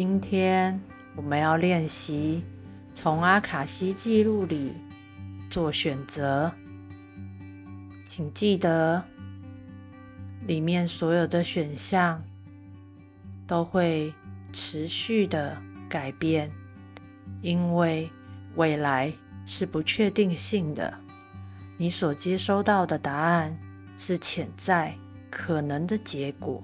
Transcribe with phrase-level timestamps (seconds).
[0.00, 0.80] 今天
[1.16, 2.44] 我们要练习
[2.94, 4.72] 从阿卡西记录里
[5.50, 6.52] 做选择，
[8.06, 9.02] 请记得
[10.46, 12.22] 里面所有的选项
[13.44, 14.14] 都会
[14.52, 16.48] 持续的改变，
[17.42, 18.08] 因为
[18.54, 19.12] 未来
[19.46, 20.94] 是不确定性的。
[21.76, 23.58] 你所接收到的答案
[23.96, 24.94] 是潜在
[25.28, 26.62] 可能的结果，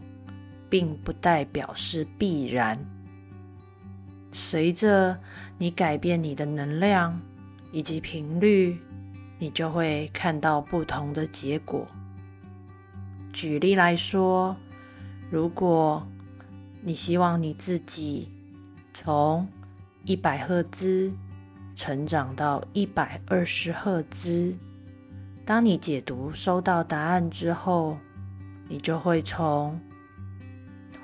[0.71, 2.79] 并不代表是必然。
[4.35, 5.17] 随着
[5.59, 7.21] 你改变你的能量
[7.71, 8.77] 以及频率，
[9.39, 11.87] 你就会看到不同的结果。
[13.33, 14.57] 举例来说，
[15.31, 16.05] 如果
[16.83, 18.29] 你希望你自己
[18.93, 19.49] 从
[20.05, 21.13] 一百赫兹
[21.77, 24.53] 成长到一百二十赫兹，
[25.45, 27.99] 当你解读收到答案之后，
[28.69, 29.81] 你就会从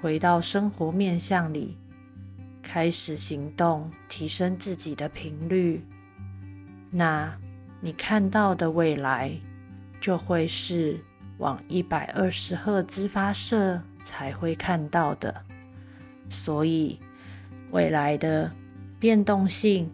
[0.03, 1.77] 回到生活面向里。
[2.63, 5.85] 开始行动，提升自己的频率，
[6.91, 7.37] 那
[7.81, 9.33] 你看到的未来
[10.01, 10.99] 就会是
[11.39, 15.45] 往一百二十赫兹发射才会看到的。
[16.29, 16.99] 所以，
[17.71, 18.51] 未来的
[18.99, 19.91] 变动性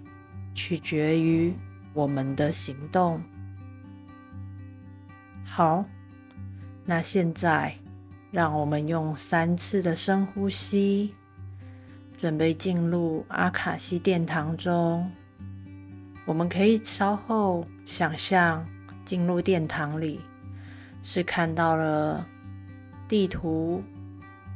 [0.54, 1.54] 取决于
[1.94, 3.22] 我们的行动。
[5.44, 5.84] 好，
[6.84, 7.74] 那现在
[8.30, 11.14] 让我们用三次的深呼吸。
[12.16, 15.10] 准备进入阿卡西殿堂中，
[16.24, 18.66] 我们可以稍后想象
[19.04, 20.20] 进入殿堂里
[21.02, 22.26] 是看到了
[23.06, 23.82] 地图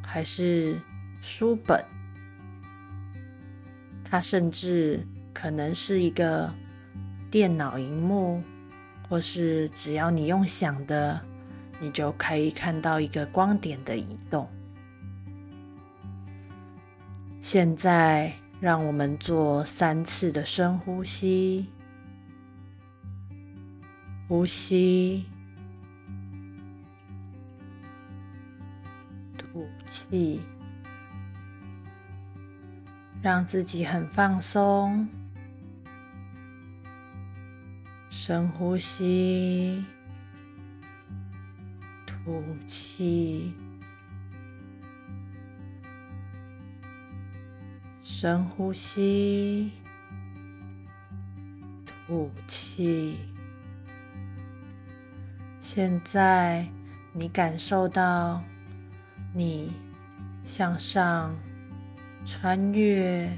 [0.03, 0.81] 还是
[1.21, 1.85] 书本，
[4.03, 6.53] 它甚至可能是一个
[7.31, 8.43] 电脑荧幕，
[9.09, 11.21] 或是只要你用想的，
[11.79, 14.49] 你就可以看到一个光点的移动。
[17.43, 21.71] 现在，让我们做三次的深呼吸，
[24.29, 25.25] 呼吸，
[29.39, 30.43] 吐气，
[33.23, 35.09] 让自己很放松。
[38.11, 39.83] 深呼吸，
[42.07, 43.53] 吐气。
[48.13, 49.71] 深呼吸，
[52.07, 53.17] 吐气。
[55.61, 56.67] 现在
[57.15, 58.43] 你感受到
[59.33, 59.73] 你
[60.45, 61.35] 向上
[62.27, 63.31] 穿越，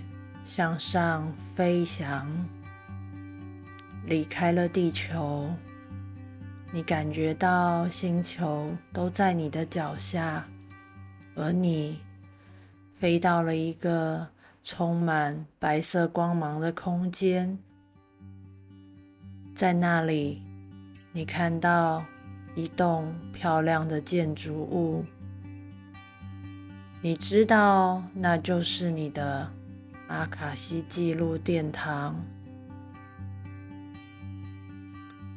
[0.42, 2.26] 向上飞翔，
[4.06, 5.48] 离开了地球。
[6.72, 10.44] 你感觉到星球都在你的脚下，
[11.36, 12.00] 而你
[12.94, 14.26] 飞到了一个。
[14.62, 17.58] 充满白色光芒的空间，
[19.56, 20.40] 在那里，
[21.12, 22.04] 你看到
[22.54, 25.04] 一栋漂亮的建筑物。
[27.00, 29.50] 你知道，那就是你的
[30.06, 32.14] 阿卡西记录殿堂。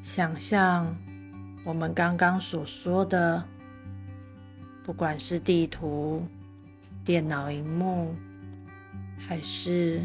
[0.03, 0.95] 想象
[1.65, 3.43] 我们刚刚所说的，
[4.83, 6.23] 不管是地图、
[7.03, 8.13] 电脑荧幕。
[9.27, 10.01] 还是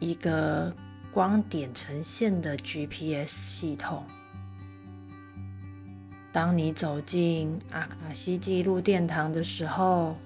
[0.00, 0.74] 一个
[1.12, 4.04] 光点呈现的 GPS 系统。
[6.32, 10.16] 当你走进阿卡西记录殿堂的时候，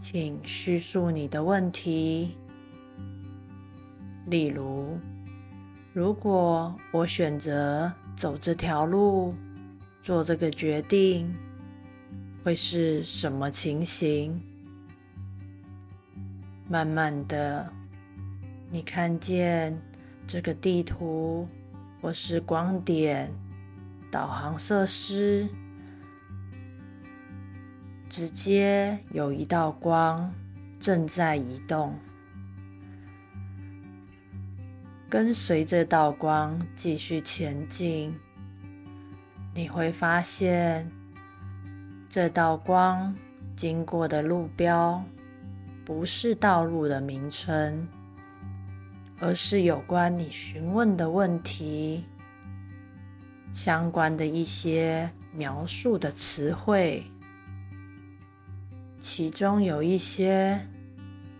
[0.00, 2.36] 请叙述你的问题。
[4.26, 4.98] 例如，
[5.92, 9.34] 如果我选择走这条路，
[10.02, 11.32] 做这个决定，
[12.44, 14.40] 会是什么情形？
[16.68, 17.72] 慢慢的，
[18.70, 19.80] 你看见
[20.26, 21.48] 这个地图
[22.02, 23.32] 或是光点
[24.10, 25.48] 导航设施，
[28.08, 30.34] 直接有一道光
[30.80, 31.94] 正在移动，
[35.08, 38.12] 跟随这道光继续前进，
[39.54, 40.90] 你会发现
[42.08, 43.14] 这道光
[43.54, 45.04] 经过的路标。
[45.86, 47.86] 不是道路的名称，
[49.20, 52.04] 而是有关你询问的问题
[53.52, 57.04] 相关的一些描述的词汇，
[58.98, 60.60] 其中有一些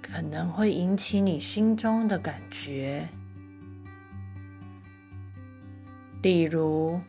[0.01, 3.09] 可能会引起你心中的感觉，
[6.23, 7.01] 例如，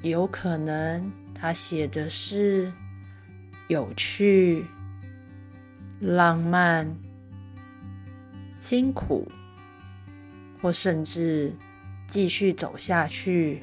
[0.00, 2.72] 有可能它写的是
[3.68, 4.64] 有趣。
[6.00, 6.96] 浪漫、
[8.60, 9.26] 辛苦，
[10.62, 11.52] 或甚至
[12.06, 13.60] 继续走下去，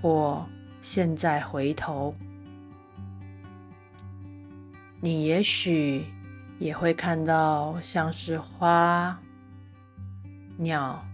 [0.00, 0.46] 或
[0.80, 2.14] 现在回头，
[5.00, 6.06] 你也许
[6.58, 9.20] 也会看到像是花、
[10.56, 11.04] 鸟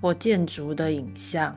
[0.00, 1.56] 或建筑的影像。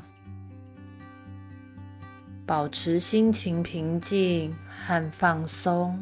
[2.46, 6.02] 保持心情平静和放松。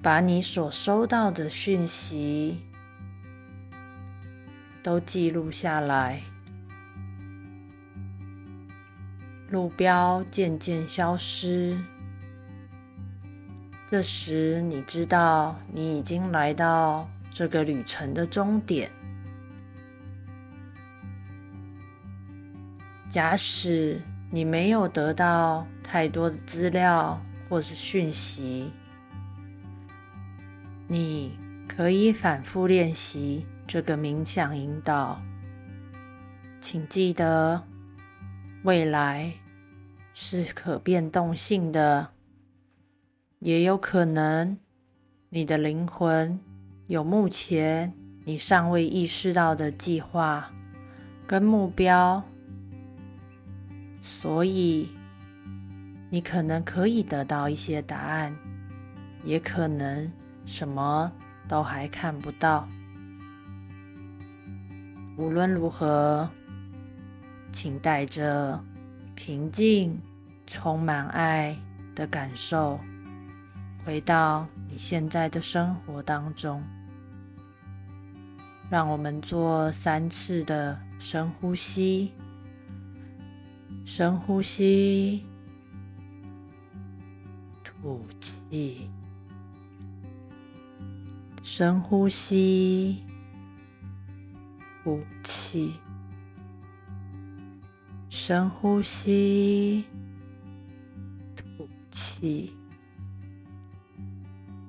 [0.00, 2.62] 把你所收到的讯息
[4.82, 6.22] 都记录下来，
[9.50, 11.76] 路标渐渐消失。
[13.90, 18.90] 这时，你知道你已经来到这个旅程的终点。
[23.10, 28.70] 假使你没有得到太多的资料或是讯息。
[30.90, 31.38] 你
[31.68, 35.20] 可以反复练习这个冥想引导，
[36.62, 37.62] 请记得，
[38.62, 39.34] 未来
[40.14, 42.08] 是可变动性的，
[43.40, 44.56] 也有可能
[45.28, 46.40] 你的灵魂
[46.86, 47.92] 有目前
[48.24, 50.50] 你尚未意识到的计划
[51.26, 52.24] 跟目标，
[54.00, 54.88] 所以
[56.08, 58.34] 你可能可以得到一些答案，
[59.22, 60.10] 也可能。
[60.48, 61.12] 什么
[61.46, 62.66] 都还看不到。
[65.18, 66.26] 无论如何，
[67.52, 68.58] 请带着
[69.14, 70.00] 平静、
[70.46, 71.54] 充满爱
[71.94, 72.80] 的感受，
[73.84, 76.62] 回到你现在的生活当中。
[78.70, 82.14] 让我们做三次的深呼吸，
[83.84, 85.26] 深呼吸，
[87.62, 88.90] 吐气。
[91.58, 93.02] 深呼吸，
[94.84, 95.74] 呼气，
[98.08, 99.84] 深呼吸，
[101.34, 102.54] 吐气。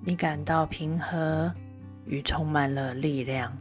[0.03, 1.53] 你感到平和
[2.07, 3.55] 与充满了力量。